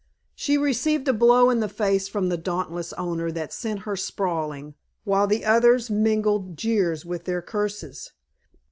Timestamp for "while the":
5.03-5.45